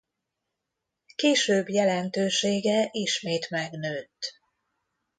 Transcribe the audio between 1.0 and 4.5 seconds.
Később jelentősége ismét megnőtt.